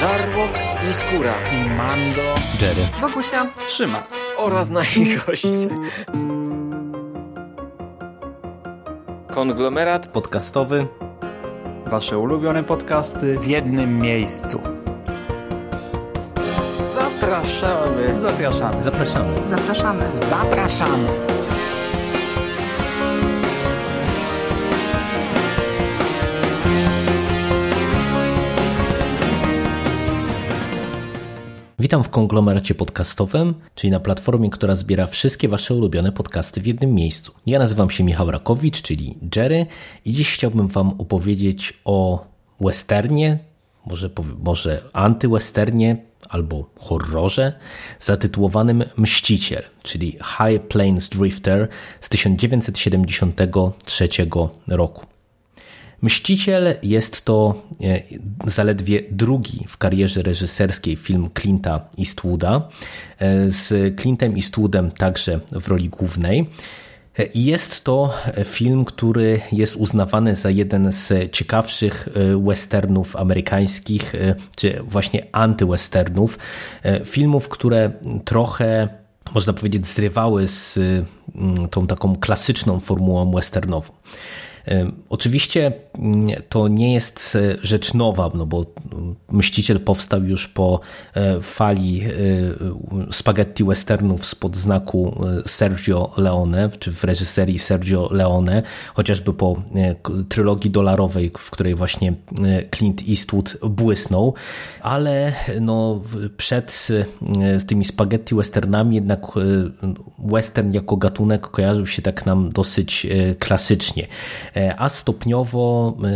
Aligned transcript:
Żarłok 0.00 0.50
i 0.90 0.92
Skóra 0.92 1.34
i 1.52 1.68
Mando, 1.68 2.34
Jerry, 2.60 2.88
Wokusia, 3.00 3.46
Trzyma 3.68 4.02
oraz 4.36 4.70
nasi 4.70 5.16
goście. 5.26 5.68
Konglomerat 9.30 10.06
podcastowy. 10.06 10.86
Wasze 11.86 12.18
ulubione 12.18 12.64
podcasty 12.64 13.38
w 13.38 13.46
jednym 13.46 13.98
miejscu. 13.98 14.60
Zapraszamy. 16.94 18.20
Zapraszamy. 18.20 18.82
Zapraszamy. 18.82 19.46
zapraszamy. 19.46 20.16
Zapraszamy. 20.16 21.08
Witam 31.90 32.04
w 32.04 32.08
konglomeracie 32.08 32.74
podcastowym, 32.74 33.54
czyli 33.74 33.90
na 33.90 34.00
platformie, 34.00 34.50
która 34.50 34.74
zbiera 34.74 35.06
wszystkie 35.06 35.48
Wasze 35.48 35.74
ulubione 35.74 36.12
podcasty 36.12 36.60
w 36.60 36.66
jednym 36.66 36.94
miejscu. 36.94 37.32
Ja 37.46 37.58
nazywam 37.58 37.90
się 37.90 38.04
Michał 38.04 38.30
Rakowicz, 38.30 38.82
czyli 38.82 39.18
Jerry, 39.36 39.66
i 40.04 40.12
dziś 40.12 40.34
chciałbym 40.34 40.68
Wam 40.68 41.00
opowiedzieć 41.00 41.80
o 41.84 42.26
westernie, 42.60 43.38
może, 43.86 44.10
może 44.38 44.82
antywesternie 44.92 45.96
albo 46.28 46.70
horrorze, 46.80 47.52
zatytułowanym 48.00 48.84
Mściciel, 48.96 49.62
czyli 49.82 50.12
High 50.12 50.62
Plains 50.68 51.08
Drifter 51.08 51.68
z 52.00 52.08
1973 52.08 54.08
roku. 54.68 55.06
Mściciel 56.02 56.74
jest 56.82 57.24
to 57.24 57.62
e, 57.82 58.02
zaledwie 58.46 59.02
drugi 59.10 59.64
w 59.68 59.76
karierze 59.76 60.22
reżyserskiej 60.22 60.96
film 60.96 61.28
Clint'a 61.34 61.80
Eastwooda, 61.98 62.68
e, 63.18 63.50
z 63.50 64.00
Clintem 64.00 64.34
Eastwoodem 64.34 64.90
także 64.90 65.40
w 65.52 65.68
roli 65.68 65.88
głównej. 65.88 66.50
E, 67.18 67.26
jest 67.34 67.84
to 67.84 68.14
film, 68.44 68.84
który 68.84 69.40
jest 69.52 69.76
uznawany 69.76 70.34
za 70.34 70.50
jeden 70.50 70.92
z 70.92 71.32
ciekawszych 71.32 72.08
westernów 72.46 73.16
amerykańskich, 73.16 74.12
czy 74.56 74.80
właśnie 74.82 75.26
antywesternów. 75.32 76.38
Filmów, 77.04 77.48
które 77.48 77.92
trochę 78.24 78.88
można 79.34 79.52
powiedzieć, 79.52 79.86
zrywały 79.86 80.48
z 80.48 80.78
tą 81.70 81.86
taką 81.86 82.16
klasyczną 82.16 82.80
formułą 82.80 83.30
westernową. 83.30 83.92
Oczywiście 85.08 85.72
mm, 85.94 86.26
to 86.48 86.68
nie 86.68 86.94
jest 86.94 87.38
rzecz 87.62 87.94
nowa, 87.94 88.30
no 88.34 88.46
bo 88.46 88.66
Mściciel 89.30 89.80
powstał 89.80 90.24
już 90.24 90.48
po 90.48 90.80
e, 91.14 91.40
fali 91.40 92.02
e, 92.02 93.12
spaghetti 93.12 93.64
westernów 93.64 94.26
spod 94.26 94.56
znaku 94.56 95.24
e, 95.44 95.48
Sergio 95.48 96.12
Leone, 96.16 96.70
czy 96.78 96.92
w 96.92 97.04
reżyserii 97.04 97.58
Sergio 97.58 98.08
Leone, 98.12 98.62
chociażby 98.94 99.32
po 99.32 99.62
trylogii 100.28 100.70
dolarowej, 100.70 101.32
w 101.38 101.50
której 101.50 101.74
właśnie 101.74 102.12
Clint 102.76 103.02
Eastwood 103.08 103.56
błysnął, 103.70 104.34
ale 104.82 105.32
no 105.60 106.00
przed 106.36 106.88
tymi 107.66 107.84
spaghetti 107.84 108.34
westernami 108.34 108.94
jednak 108.94 109.20
western 110.18 110.72
jako 110.72 110.96
gatunek 110.96 111.46
kojarzył 111.46 111.86
się 111.86 112.02
tak 112.02 112.26
nam 112.26 112.52
dosyć 112.52 113.06
klasycznie. 113.38 114.06
E, 114.56 114.74
a 114.78 114.88
stopniowo 114.88 115.96
e, 116.04 116.08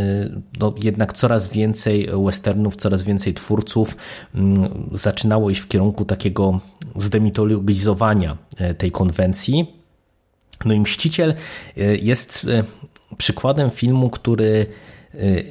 no, 0.61 0.75
jednak 0.83 1.13
coraz 1.13 1.49
więcej 1.49 2.09
westernów, 2.27 2.77
coraz 2.77 3.03
więcej 3.03 3.35
twórców 3.35 3.97
mm, 4.35 4.89
zaczynało 4.93 5.51
iść 5.51 5.61
w 5.61 5.69
kierunku 5.69 6.05
takiego 6.05 6.61
zdemitologizowania 6.97 8.37
e, 8.57 8.75
tej 8.75 8.91
konwencji. 8.91 9.81
No 10.65 10.75
i 10.75 10.81
Mściciel 10.81 11.34
jest 12.03 12.47
przykładem 13.17 13.71
filmu, 13.71 14.11
który 14.11 14.67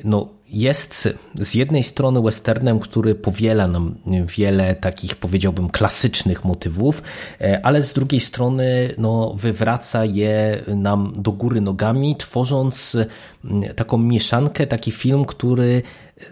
no, 0.04 0.30
jest 0.53 1.09
z 1.41 1.53
jednej 1.53 1.84
strony 1.84 2.22
westernem, 2.22 2.80
który 2.80 3.16
powiela 3.16 3.68
nam 3.68 3.96
wiele 4.38 4.75
takich, 4.75 5.16
powiedziałbym, 5.16 5.69
klasycznych 5.69 6.46
motywów, 6.46 7.03
e, 7.41 7.66
ale 7.66 7.81
z 7.81 7.94
drugiej 7.94 8.19
strony 8.19 8.94
no, 8.97 9.34
wywraca 9.38 10.06
je 10.06 10.63
nam 10.68 11.13
do 11.16 11.31
góry 11.31 11.62
nogami, 11.62 12.16
tworząc 12.16 12.97
taką 13.75 13.97
mieszankę, 13.97 14.68
taki 14.68 14.92
film, 14.92 15.25
który 15.25 15.81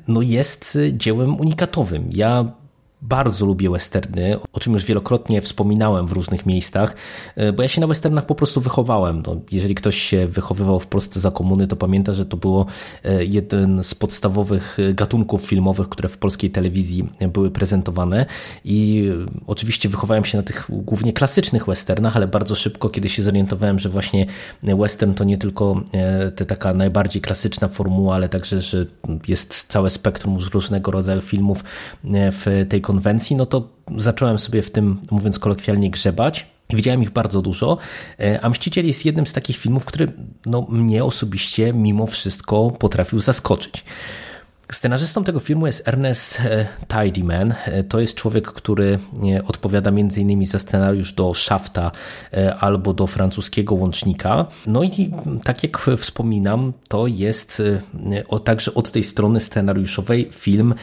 no, 0.08 0.22
jest 0.22 0.78
dziełem 0.94 1.40
unikatowym. 1.40 2.10
Ja 2.12 2.61
bardzo 3.02 3.46
lubię 3.46 3.70
westerny, 3.70 4.38
o 4.54 4.60
czym 4.60 4.74
już 4.74 4.86
wielokrotnie 4.86 5.42
wspominałem 5.42 6.08
w 6.08 6.12
różnych 6.12 6.46
miejscach, 6.46 6.96
e, 7.36 7.54
bo 7.54 7.64
ja 7.64 7.70
się 7.70 7.82
na 7.82 7.88
westernach 7.88 8.26
po 8.26 8.36
prostu 8.36 8.62
wychowałem. 8.62 9.24
No, 9.28 9.36
jeżeli 9.52 9.76
ktoś 9.76 9.98
się 9.98 10.28
wychowywał 10.28 10.80
w 10.80 10.88
Polsce 10.88 11.20
za 11.20 11.32
komuny, 11.32 11.68
to 11.68 11.76
pamięta, 11.76 12.14
że 12.14 12.26
to 12.26 12.38
było 12.38 12.66
e, 13.04 13.26
jeden 13.26 13.84
z 13.84 13.96
podstawowych 13.96 14.78
gatunków 14.94 15.42
filmowych, 15.42 15.90
które 15.90 16.10
w 16.10 16.18
polskiej 16.18 16.52
telewizji 16.52 17.10
były 17.34 17.52
prezentowane 17.52 18.26
i 18.66 19.10
e, 19.28 19.42
oczywiście 19.48 19.90
wychowałem 19.90 20.26
się 20.26 20.38
na 20.38 20.44
tych 20.44 20.68
głównie 20.70 21.14
klasycznych 21.14 21.66
westernach, 21.66 22.16
ale 22.16 22.28
bardzo 22.28 22.56
szybko, 22.56 22.90
kiedy 22.90 23.10
się 23.10 23.24
zorientowałem, 23.24 23.80
że 23.80 23.90
właśnie 23.90 24.26
western 24.64 25.14
to 25.14 25.24
nie 25.24 25.38
tylko 25.38 25.82
te 26.36 26.46
taka 26.46 26.74
najbardziej 26.74 27.22
klasyczna 27.22 27.68
formuła, 27.68 28.16
ale 28.16 28.30
także, 28.30 28.62
że 28.62 28.86
jest 29.28 29.66
całe 29.68 29.90
spektrum 29.90 30.38
różnego 30.54 30.92
rodzaju 30.92 31.22
filmów 31.22 31.64
w 32.04 32.66
tej 32.70 32.82
konwencji, 32.92 33.36
no 33.36 33.46
to 33.46 33.70
zacząłem 33.98 34.40
sobie 34.40 34.62
w 34.62 34.72
tym, 34.72 34.98
mówiąc 35.12 35.40
kolokwialnie, 35.40 35.90
grzebać. 35.92 36.46
Widziałem 36.70 37.04
ich 37.04 37.12
bardzo 37.12 37.42
dużo, 37.42 37.78
e, 38.20 38.42
a 38.42 38.50
Mściciel 38.50 38.88
jest 38.88 39.06
jednym 39.06 39.28
z 39.28 39.34
takich 39.34 39.58
filmów, 39.58 39.86
który 39.86 40.12
no, 40.46 40.68
mnie 40.70 41.04
osobiście 41.04 41.74
mimo 41.74 42.08
wszystko 42.08 42.72
potrafił 42.72 43.20
zaskoczyć. 43.20 43.84
Scenarzystą 44.72 45.24
tego 45.24 45.40
filmu 45.40 45.68
jest 45.68 45.88
Ernest 45.88 46.40
e, 46.40 46.68
Tidyman. 46.88 47.54
E, 47.66 47.84
to 47.84 48.00
jest 48.00 48.16
człowiek, 48.16 48.48
który 48.48 49.00
odpowiada 49.48 49.90
m.in. 49.90 50.46
za 50.46 50.60
scenariusz 50.60 51.14
do 51.14 51.34
Shafta 51.34 51.92
albo 52.60 52.94
do 52.94 53.08
francuskiego 53.08 53.76
łącznika. 53.76 54.46
No 54.68 54.84
i 54.84 55.12
tak 55.44 55.64
jak 55.64 55.90
wspominam, 55.98 56.74
to 56.88 57.08
jest 57.08 57.62
także 58.44 58.74
od 58.74 58.92
tej 58.92 59.04
strony 59.04 59.40
scenariuszowej 59.40 60.30
film 60.32 60.76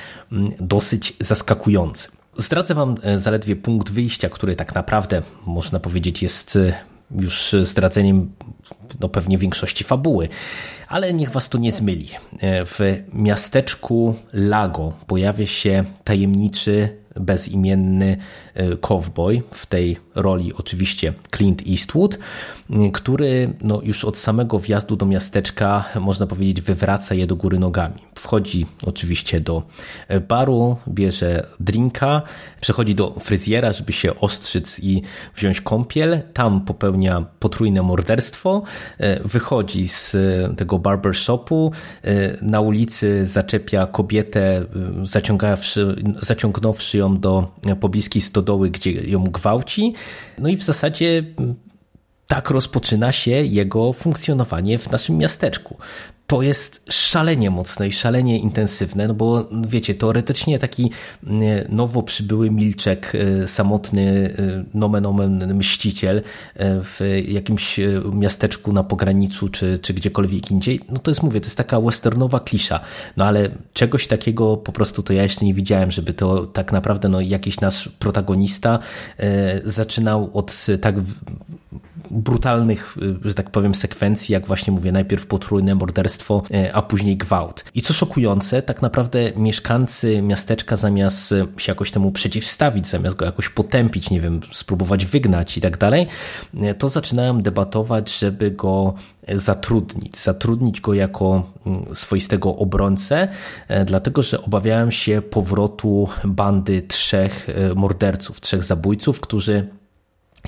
dosyć 0.60 1.16
zaskakujący. 1.20 2.08
Zdradzę 2.38 2.74
Wam 2.74 2.96
e, 3.02 3.18
zaledwie 3.18 3.56
punkt 3.56 3.90
wyjścia, 3.90 4.28
który 4.28 4.56
tak 4.56 4.74
naprawdę 4.74 5.22
można 5.46 5.80
powiedzieć 5.80 6.22
jest 6.22 6.56
e, 6.56 6.72
już 7.20 7.54
zdradzeniem 7.62 8.32
no 9.00 9.08
pewnie 9.08 9.38
większości 9.38 9.84
fabuły, 9.84 10.28
ale 10.88 11.12
niech 11.12 11.30
Was 11.30 11.48
to 11.48 11.58
nie 11.58 11.72
zmyli. 11.72 12.08
E, 12.40 12.66
w 12.66 12.80
miasteczku 13.12 14.14
Lago 14.32 14.92
pojawia 15.06 15.46
się 15.46 15.84
tajemniczy 16.04 16.98
bezimienny 17.20 18.16
e, 18.54 18.76
cowboy, 18.76 19.42
w 19.50 19.66
tej 19.66 19.96
roli 20.14 20.52
oczywiście 20.54 21.12
Clint 21.36 21.62
Eastwood, 21.70 22.18
który 22.92 23.52
no 23.62 23.80
już 23.82 24.04
od 24.04 24.18
samego 24.18 24.58
wjazdu 24.58 24.96
do 24.96 25.06
miasteczka, 25.06 25.84
można 26.00 26.26
powiedzieć, 26.26 26.60
wywraca 26.60 27.14
je 27.14 27.26
do 27.26 27.36
góry 27.36 27.58
nogami. 27.58 27.94
Wchodzi 28.14 28.66
oczywiście 28.86 29.40
do 29.40 29.62
e, 30.08 30.20
baru, 30.20 30.76
bierze 30.88 31.46
drinka, 31.60 32.22
przechodzi 32.60 32.94
do 32.94 33.10
fryzjera, 33.20 33.72
żeby 33.72 33.92
się 33.92 34.20
ostrzyc 34.20 34.80
i 34.82 35.02
wziąć 35.36 35.60
kąpiel. 35.60 36.20
Tam 36.32 36.60
popełnia 36.60 37.24
potrójne 37.38 37.82
morderstwo, 37.82 38.57
e, 38.98 39.20
wychodzi 39.28 39.88
z 39.88 40.16
tego 40.56 40.78
barbershopu, 40.78 41.72
na 42.42 42.60
ulicy 42.60 43.26
zaczepia 43.26 43.86
kobietę, 43.86 44.64
zaciągawszy, 45.02 45.96
zaciągnąwszy 46.20 46.98
ją 46.98 47.20
do 47.20 47.48
pobliskiej 47.80 48.22
stodoły, 48.22 48.70
gdzie 48.70 48.92
ją 48.92 49.24
gwałci. 49.24 49.94
No 50.38 50.48
i 50.48 50.56
w 50.56 50.62
zasadzie 50.62 51.24
tak 52.26 52.50
rozpoczyna 52.50 53.12
się 53.12 53.30
jego 53.30 53.92
funkcjonowanie 53.92 54.78
w 54.78 54.90
naszym 54.90 55.18
miasteczku 55.18 55.76
to 56.28 56.42
jest 56.42 56.82
szalenie 56.90 57.50
mocne 57.50 57.88
i 57.88 57.92
szalenie 57.92 58.38
intensywne, 58.38 59.08
no 59.08 59.14
bo 59.14 59.48
wiecie, 59.68 59.94
teoretycznie 59.94 60.58
taki 60.58 60.90
mm, 61.26 61.42
nowo 61.68 62.02
przybyły 62.02 62.50
milczek, 62.50 63.12
e, 63.14 63.46
samotny 63.46 64.34
e, 64.38 64.78
nomen 64.78 65.06
omen 65.06 65.54
mściciel 65.54 66.16
e, 66.16 66.22
w 66.82 67.00
jakimś 67.28 67.80
miasteczku 68.12 68.72
na 68.72 68.84
pograniczu 68.84 69.48
czy, 69.48 69.78
czy 69.82 69.94
gdziekolwiek 69.94 70.50
indziej, 70.50 70.80
no 70.88 70.98
to 70.98 71.10
jest, 71.10 71.22
mówię, 71.22 71.40
to 71.40 71.46
jest 71.46 71.56
taka 71.56 71.80
westernowa 71.80 72.40
klisza, 72.40 72.80
no 73.16 73.24
ale 73.24 73.50
czegoś 73.72 74.06
takiego 74.06 74.56
po 74.56 74.72
prostu 74.72 75.02
to 75.02 75.12
ja 75.12 75.22
jeszcze 75.22 75.44
nie 75.44 75.54
widziałem, 75.54 75.90
żeby 75.90 76.14
to 76.14 76.46
tak 76.46 76.72
naprawdę 76.72 77.08
no, 77.08 77.20
jakiś 77.20 77.60
nasz 77.60 77.88
protagonista 77.88 78.78
zaczynał 79.64 80.30
od 80.34 80.66
tak 80.80 80.94
brutalnych, 82.10 82.96
że 83.24 83.34
tak 83.34 83.50
powiem, 83.50 83.74
sekwencji, 83.74 84.32
jak 84.32 84.46
właśnie 84.46 84.72
mówię, 84.72 84.92
najpierw 84.92 85.26
potrójne 85.26 85.74
morderstwo, 85.74 86.42
a 86.72 86.82
później 86.82 87.16
gwałt. 87.16 87.64
I 87.74 87.82
co 87.82 87.92
szokujące, 87.92 88.62
tak 88.62 88.82
naprawdę 88.82 89.32
mieszkańcy 89.36 90.22
miasteczka 90.22 90.76
zamiast 90.76 91.34
się 91.56 91.72
jakoś 91.72 91.90
temu 91.90 92.12
przeciwstawić, 92.12 92.86
zamiast 92.86 93.16
go 93.16 93.24
jakoś 93.24 93.48
potępić, 93.48 94.10
nie 94.10 94.20
wiem, 94.20 94.40
spróbować 94.52 95.06
wygnać 95.06 95.58
i 95.58 95.60
tak 95.60 95.78
dalej, 95.78 96.06
to 96.78 96.88
zaczynają 96.88 97.38
debatować, 97.38 98.18
żeby 98.18 98.50
go 98.50 98.94
zatrudnić, 99.32 100.18
zatrudnić 100.18 100.80
go 100.80 100.94
jako 100.94 101.52
mm, 101.66 101.94
swoistego 101.94 102.56
obrońcę, 102.56 103.28
e, 103.68 103.84
dlatego 103.84 104.22
że 104.22 104.42
obawiałem 104.42 104.90
się 104.90 105.22
powrotu 105.22 106.08
bandy 106.24 106.82
trzech 106.82 107.48
e, 107.48 107.74
morderców, 107.74 108.40
trzech 108.40 108.64
zabójców, 108.64 109.20
którzy 109.20 109.68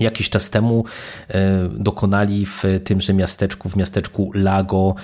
Jakiś 0.01 0.31
czas 0.31 0.51
temu 0.51 0.85
e, 1.29 1.69
dokonali 1.69 2.47
w 2.47 2.65
tymże 2.85 3.15
miasteczku, 3.15 3.69
w 3.69 3.77
miasteczku 3.77 4.31
Lago, 4.35 4.95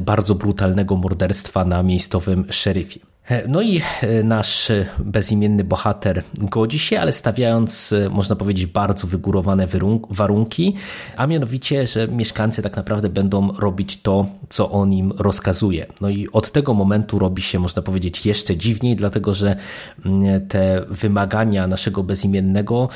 bardzo 0.00 0.34
brutalnego 0.34 0.96
morderstwa 0.96 1.64
na 1.64 1.82
miejscowym 1.82 2.44
szeryfie. 2.50 3.00
E, 3.30 3.48
no 3.48 3.62
i 3.62 3.80
e, 4.02 4.22
nasz 4.22 4.70
e, 4.70 4.86
bezimienny 4.98 5.64
bohater 5.64 6.22
godzi 6.38 6.78
się, 6.78 7.00
ale 7.00 7.12
stawiając, 7.12 7.94
można 8.10 8.36
powiedzieć, 8.36 8.66
bardzo 8.66 9.06
wygórowane 9.06 9.66
warunki, 10.10 10.74
a 11.16 11.26
mianowicie, 11.26 11.86
że 11.86 12.08
mieszkańcy 12.08 12.62
tak 12.62 12.76
naprawdę 12.76 13.08
będą 13.08 13.52
robić 13.52 14.02
to, 14.02 14.26
co 14.48 14.70
on 14.70 14.92
im 14.92 15.12
rozkazuje. 15.18 15.86
No 16.00 16.08
i 16.08 16.28
od 16.32 16.52
tego 16.52 16.74
momentu 16.74 17.18
robi 17.18 17.42
się, 17.42 17.58
można 17.58 17.82
powiedzieć, 17.82 18.26
jeszcze 18.26 18.56
dziwniej, 18.56 18.96
dlatego 18.96 19.34
że 19.34 19.56
mm, 20.04 20.48
te 20.48 20.84
wymagania 20.88 21.66
naszego 21.66 22.02
bezimiennego, 22.02 22.88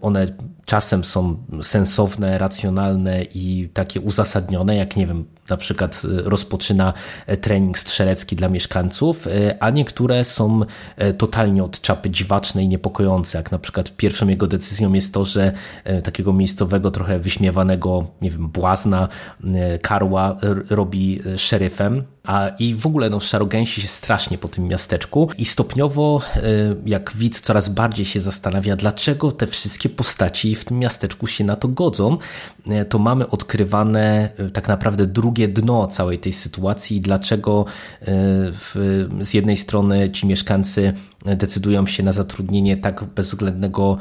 one 0.00 0.26
czasem 0.72 1.04
są 1.04 1.36
sensowne, 1.62 2.38
racjonalne 2.38 3.22
i 3.34 3.68
takie 3.74 4.00
uzasadnione, 4.00 4.76
jak 4.76 4.96
nie 4.96 5.06
wiem, 5.06 5.24
na 5.48 5.56
przykład 5.56 6.02
y, 6.04 6.22
rozpoczyna 6.22 6.92
e, 7.26 7.36
trening 7.36 7.78
strzelecki 7.78 8.36
dla 8.36 8.48
mieszkańców, 8.48 9.26
y, 9.26 9.60
a 9.60 9.70
niektóre 9.70 10.24
są 10.24 10.60
e, 10.96 11.12
totalnie 11.12 11.64
od 11.64 11.80
czapy 11.80 12.10
dziwaczne 12.10 12.62
i 12.62 12.68
niepokojące, 12.68 13.38
jak 13.38 13.52
na 13.52 13.58
przykład 13.58 13.96
pierwszą 13.96 14.28
jego 14.28 14.46
decyzją 14.46 14.92
jest 14.92 15.14
to, 15.14 15.24
że 15.24 15.52
e, 15.84 16.02
takiego 16.02 16.32
miejscowego, 16.32 16.90
trochę 16.90 17.18
wyśmiewanego, 17.18 18.06
nie 18.22 18.30
wiem, 18.30 18.48
błazna, 18.48 19.08
karła 19.82 20.36
robi 20.70 21.20
szeryfem, 21.36 22.04
a 22.24 22.48
i 22.58 22.74
w 22.74 22.86
ogóle 22.86 23.10
no, 23.10 23.20
szarogęsi 23.20 23.80
się 23.80 23.88
strasznie 23.88 24.38
po 24.38 24.48
tym 24.48 24.68
miasteczku 24.68 25.28
i 25.38 25.44
stopniowo, 25.44 26.20
jak 26.86 27.12
widz 27.14 27.40
coraz 27.40 27.68
bardziej 27.68 28.06
się 28.06 28.20
zastanawia, 28.20 28.76
dlaczego 28.76 29.32
te 29.32 29.46
wszystkie 29.46 29.88
postaci 29.88 30.54
w 30.54 30.64
tym 30.64 30.78
miasteczku 30.78 31.26
się 31.26 31.44
na 31.44 31.56
to 31.56 31.68
godzą, 31.68 32.18
to 32.88 32.98
mamy 32.98 33.28
odkrywane 33.28 34.28
tak 34.52 34.68
naprawdę 34.68 35.06
drugie 35.06 35.48
dno 35.48 35.86
całej 35.86 36.18
tej 36.18 36.32
sytuacji 36.32 36.96
i 36.96 37.00
dlaczego 37.00 37.64
w, 38.52 39.06
z 39.20 39.34
jednej 39.34 39.56
strony 39.56 40.10
ci 40.10 40.26
mieszkańcy 40.26 40.92
decydują 41.24 41.86
się 41.86 42.02
na 42.02 42.12
zatrudnienie 42.12 42.76
tak 42.76 43.04
bezwzględnego 43.04 43.98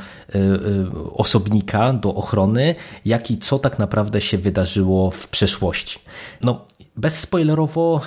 osobnika 1.13 1.93
do 1.93 2.15
ochrony, 2.15 2.75
jak 3.05 3.31
i 3.31 3.37
co 3.37 3.59
tak 3.59 3.79
naprawdę 3.79 4.21
się 4.21 4.37
wydarzyło 4.37 5.11
w 5.11 5.27
przeszłości. 5.27 5.99
No, 6.41 6.65
Bezspoilerowo 6.97 8.01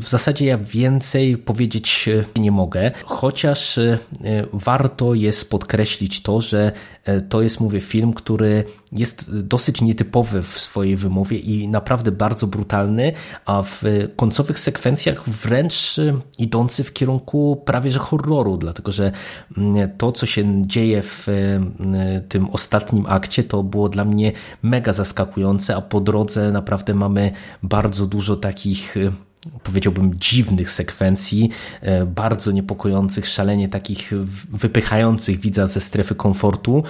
w 0.00 0.08
zasadzie 0.08 0.46
ja 0.46 0.58
więcej 0.58 1.38
powiedzieć 1.38 2.08
nie 2.36 2.52
mogę, 2.52 2.90
chociaż 3.04 3.78
warto 4.52 5.14
jest 5.14 5.50
podkreślić 5.50 6.22
to, 6.22 6.40
że 6.40 6.72
to 7.28 7.42
jest, 7.42 7.60
mówię, 7.60 7.80
film, 7.80 8.12
który 8.12 8.64
jest 8.94 9.38
dosyć 9.38 9.80
nietypowy 9.80 10.42
w 10.42 10.58
swojej 10.58 10.96
wymowie 10.96 11.38
i 11.38 11.68
naprawdę 11.68 12.12
bardzo 12.12 12.46
brutalny, 12.46 13.12
a 13.46 13.62
w 13.62 13.82
końcowych 14.16 14.58
sekwencjach 14.58 15.28
wręcz 15.28 15.96
idący 16.38 16.84
w 16.84 16.92
kierunku 16.92 17.62
prawie 17.64 17.90
że 17.90 17.98
horroru, 17.98 18.56
dlatego 18.56 18.92
że 18.92 19.12
to, 19.98 20.12
co 20.12 20.26
się 20.26 20.62
dzieje 20.66 21.02
w 21.02 21.26
tym 22.28 22.50
ostatnim 22.50 23.06
akcie, 23.08 23.44
to 23.44 23.62
było 23.62 23.88
dla 23.88 24.04
mnie 24.04 24.32
mega 24.62 24.92
zaskakujące, 24.92 25.76
a 25.76 25.80
po 25.80 26.00
drodze 26.00 26.52
naprawdę 26.52 26.94
mamy 26.94 27.32
bardzo 27.62 28.06
dużo 28.06 28.36
takich 28.36 28.94
powiedziałbym, 29.62 30.14
dziwnych 30.14 30.70
sekwencji, 30.70 31.50
bardzo 32.06 32.50
niepokojących, 32.50 33.26
szalenie 33.26 33.68
takich 33.68 34.12
wypychających 34.50 35.40
widza 35.40 35.66
ze 35.66 35.80
strefy 35.80 36.14
komfortu, 36.14 36.82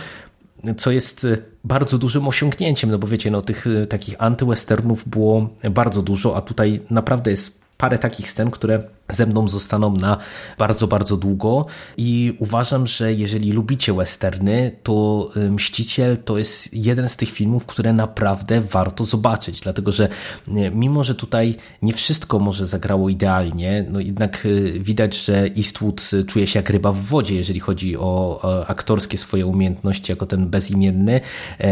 co 0.77 0.91
jest 0.91 1.25
e, 1.25 1.37
bardzo 1.65 1.99
dużym 1.99 2.29
osiągnięciem, 2.29 2.91
no 2.91 2.99
bo 2.99 3.07
wiecie, 3.07 3.31
no 3.31 3.43
tych 3.43 3.67
e, 3.67 3.87
takich 3.87 4.15
antywesternów 4.19 5.09
było 5.09 5.49
bardzo 5.71 6.03
dużo, 6.03 6.37
a 6.37 6.41
tutaj 6.41 6.81
naprawdę 6.91 7.31
jest 7.31 7.61
parę 7.77 7.99
takich 7.99 8.31
scen, 8.31 8.51
które 8.51 8.83
ze 9.09 9.27
mną 9.27 9.49
zostaną 9.49 9.93
na 9.93 10.19
bardzo, 10.59 10.87
bardzo 10.87 11.17
długo. 11.17 11.67
I 11.97 12.37
uważam, 12.39 12.87
że 12.87 13.13
jeżeli 13.13 13.53
lubicie 13.53 13.93
westerny, 13.93 14.77
to 14.83 15.31
y, 15.37 15.51
Mściciel 15.51 16.19
to 16.25 16.39
jest 16.39 16.75
jeden 16.75 17.09
z 17.09 17.17
tych 17.17 17.31
filmów, 17.31 17.67
które 17.67 17.93
naprawdę 17.93 18.61
warto 18.61 19.05
zobaczyć, 19.05 19.61
dlatego 19.61 19.93
że 19.93 20.09
y, 20.49 20.71
mimo, 20.75 21.05
że 21.05 21.15
tutaj 21.15 21.57
nie 21.83 21.93
wszystko 21.93 22.39
może 22.39 22.67
zagrało 22.67 23.09
idealnie, 23.09 23.87
no 23.91 24.01
jednak 24.01 24.47
y, 24.47 24.73
widać, 24.81 25.25
że 25.25 25.47
Eastwood 25.57 26.11
czuje 26.27 26.47
się 26.47 26.59
jak 26.59 26.71
ryba 26.71 26.93
w 26.93 27.01
wodzie, 27.01 27.35
jeżeli 27.35 27.61
chodzi 27.61 27.97
o 27.97 28.41
aktorskie 28.69 29.19
swoje 29.19 29.47
umiejętności 29.47 30.13
jako 30.13 30.27
ten 30.27 30.49
bezimienny, 30.49 31.21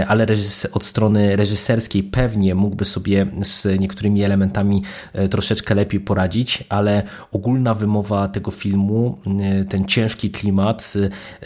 ale 0.08 0.26
od 0.73 0.84
strony 0.84 1.37
reżyserskiej 1.37 2.02
pewnie 2.02 2.55
mógłby 2.55 2.84
sobie 2.84 3.26
z 3.43 3.81
niektórymi 3.81 4.23
elementami 4.23 4.82
troszeczkę 5.31 5.75
lepiej 5.75 6.00
poradzić, 6.00 6.64
ale 6.69 7.02
ogólna 7.32 7.74
wymowa 7.74 8.28
tego 8.28 8.50
filmu, 8.50 9.19
y, 9.60 9.64
ten 9.64 9.84
ciężki 9.84 10.30
klimat, 10.30 10.92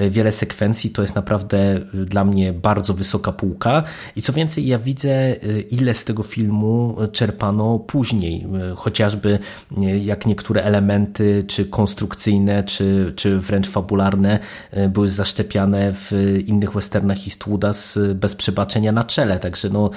y, 0.01 0.11
wiele 0.11 0.33
sekwencji 0.33 0.91
to 0.91 1.03
jest 1.03 1.15
naprawdę 1.15 1.77
y, 1.77 2.05
dla 2.05 2.25
mnie 2.25 2.53
bardzo 2.53 2.95
wysoka 2.95 3.33
półka. 3.33 3.83
I 4.17 4.23
co 4.23 4.33
więcej 4.33 4.67
ja 4.67 4.79
widzę 4.79 5.37
ile 5.71 5.95
z 5.95 6.05
tego 6.05 6.23
filmu 6.23 6.97
czerpano 7.13 7.79
później, 7.79 8.47
chociażby 8.77 9.39
jak 10.05 10.27
niektóre 10.27 10.63
elementy 10.63 11.45
czy 11.47 11.65
konstrukcyjne, 11.65 12.65
czy, 12.65 13.13
czy 13.17 13.39
wręcz 13.39 13.69
fabularne 13.69 14.39
były 14.89 15.09
zaszczepiane 15.09 15.93
w 15.93 16.13
innych 16.47 16.73
westernach 16.73 17.19
Eastwooda 17.19 17.73
z, 17.73 17.99
bez 18.15 18.35
przebaczenia 18.35 18.93
na 18.93 19.05
czele, 19.05 19.39
także 19.39 19.71
no, 19.71 19.91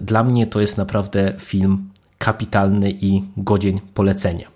dla 0.00 0.24
mnie 0.24 0.46
to 0.46 0.60
jest 0.60 0.76
naprawdę 0.78 1.32
film 1.38 1.88
kapitalny 2.18 2.90
i 2.90 3.22
godzień 3.36 3.80
polecenia. 3.94 4.55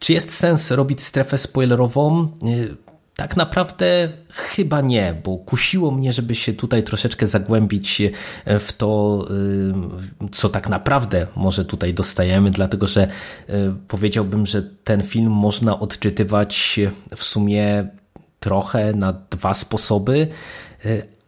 Czy 0.00 0.12
jest 0.12 0.30
sens 0.34 0.70
robić 0.70 1.02
strefę 1.02 1.38
spoilerową? 1.38 2.28
Y, 2.44 2.76
tak 3.16 3.36
naprawdę 3.36 4.12
chyba 4.28 4.80
nie, 4.80 5.20
bo 5.24 5.38
kusiło 5.38 5.90
mnie, 5.90 6.12
żeby 6.12 6.34
się 6.34 6.52
tutaj 6.52 6.82
troszeczkę 6.82 7.26
zagłębić 7.26 8.00
y, 8.00 8.12
w 8.58 8.72
to, 8.72 9.24
y, 10.24 10.28
co 10.32 10.48
tak 10.48 10.68
naprawdę 10.68 11.26
może 11.36 11.64
tutaj 11.64 11.94
dostajemy, 11.94 12.50
dlatego 12.50 12.86
że 12.86 13.08
powiedziałbym, 13.88 14.46
że 14.46 14.62
ten 14.62 15.02
film 15.02 15.32
można 15.32 15.80
odczytywać 15.80 16.80
w 17.16 17.24
sumie 17.24 17.88
trochę 18.40 18.92
na 18.92 19.12
dwa 19.30 19.54
sposoby, 19.54 20.28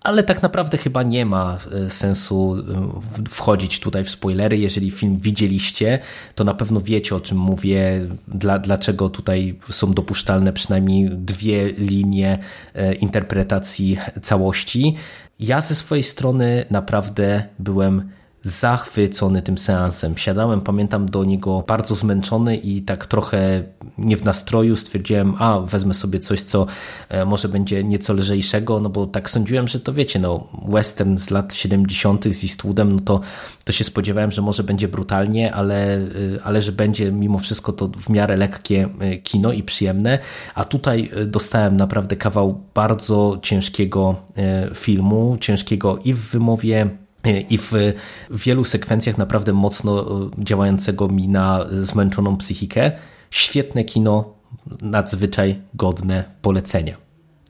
ale 0.04 0.22
tak 0.22 0.42
naprawdę 0.42 0.78
chyba 0.78 1.02
nie 1.02 1.26
ma 1.26 1.58
e, 1.86 1.90
sensu 1.90 2.56
e, 2.56 3.28
wchodzić 3.28 3.80
tutaj 3.80 4.04
w 4.04 4.10
spoilery. 4.10 4.58
Jeżeli 4.58 4.90
film 4.90 5.16
widzieliście, 5.16 5.98
to 6.34 6.44
na 6.44 6.54
pewno 6.54 6.80
wiecie 6.80 7.16
o 7.16 7.20
czym 7.20 7.38
mówię, 7.38 8.06
dla, 8.28 8.58
dlaczego 8.58 9.10
tutaj 9.10 9.58
są 9.70 9.92
dopuszczalne 9.92 10.52
przynajmniej 10.52 11.10
dwie 11.10 11.72
linie 11.72 12.38
e, 12.74 12.94
interpretacji 12.94 13.98
całości. 14.22 14.96
Ja 15.40 15.60
ze 15.60 15.74
swojej 15.74 16.02
strony 16.02 16.64
naprawdę 16.70 17.44
byłem 17.58 18.10
zachwycony 18.42 19.42
tym 19.42 19.58
seansem. 19.58 20.18
Siadałem, 20.18 20.60
pamiętam 20.60 21.10
do 21.10 21.24
niego 21.24 21.64
bardzo 21.66 21.94
zmęczony 21.94 22.56
i 22.56 22.82
tak 22.82 23.06
trochę 23.06 23.62
nie 23.98 24.16
w 24.16 24.24
nastroju 24.24 24.76
stwierdziłem, 24.76 25.34
a 25.38 25.60
wezmę 25.60 25.94
sobie 25.94 26.18
coś, 26.18 26.40
co 26.40 26.66
e, 27.08 27.24
może 27.24 27.48
będzie 27.48 27.84
nieco 27.84 28.14
lżejszego, 28.14 28.80
no 28.80 28.88
bo 28.88 29.06
tak 29.06 29.30
sądziłem, 29.30 29.68
że 29.68 29.80
to 29.80 29.92
wiecie, 29.92 30.18
no 30.18 30.48
western 30.68 31.16
z 31.16 31.30
lat 31.30 31.54
70. 31.54 32.24
z 32.24 32.44
Eastwoodem, 32.44 32.92
no 32.92 33.00
to, 33.00 33.20
to 33.64 33.72
się 33.72 33.84
spodziewałem, 33.84 34.30
że 34.30 34.42
może 34.42 34.64
będzie 34.64 34.88
brutalnie, 34.88 35.54
ale, 35.54 35.96
e, 35.96 36.08
ale 36.44 36.62
że 36.62 36.72
będzie 36.72 37.12
mimo 37.12 37.38
wszystko 37.38 37.72
to 37.72 37.88
w 37.88 38.08
miarę 38.08 38.36
lekkie 38.36 38.88
e, 38.98 39.16
kino 39.16 39.52
i 39.52 39.62
przyjemne, 39.62 40.18
a 40.54 40.64
tutaj 40.64 41.10
dostałem 41.26 41.76
naprawdę 41.76 42.16
kawał 42.16 42.60
bardzo 42.74 43.38
ciężkiego 43.42 44.16
filmu, 44.74 45.36
ciężkiego 45.40 45.98
i 46.04 46.14
w 46.14 46.18
wymowie 46.18 47.01
i 47.24 47.58
w 47.58 47.72
wielu 48.30 48.64
sekwencjach 48.64 49.18
naprawdę 49.18 49.52
mocno 49.52 50.02
e, 50.02 50.30
działającego 50.38 51.08
mi 51.08 51.28
na 51.28 51.66
zmęczoną 51.82 52.36
psychikę. 52.36 52.92
Świetne 53.30 53.84
kino, 53.84 54.34
nadzwyczaj 54.82 55.60
godne 55.74 56.24
polecenia. 56.42 56.96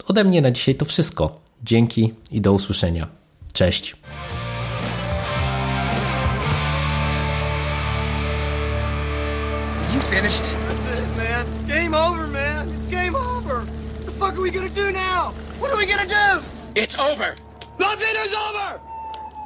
Ode 0.07 0.25
mnie 0.25 0.43
na 0.43 0.51
dzisiaj 0.51 0.75
to 0.75 0.85
wszystko. 0.85 1.41
Dzięki 1.63 2.15
i 2.31 2.41
do 2.41 2.53
usłyszenia. 2.53 3.07
Cześć. 3.53 3.97
It's 16.75 16.97
over. 16.99 17.37
Nothing 17.79 18.17
is 18.25 18.35
over! 18.35 18.92